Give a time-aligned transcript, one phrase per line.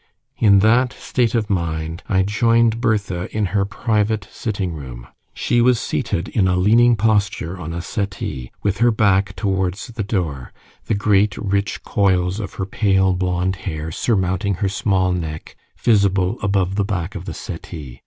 [0.39, 5.05] In that state of mind I joined Bertha in her private sitting room.
[5.31, 10.01] She was seated in a leaning posture on a settee, with her back towards the
[10.01, 10.51] door;
[10.85, 16.77] the great rich coils of her pale blond hair surmounting her small neck, visible above
[16.77, 17.99] the back of the settee.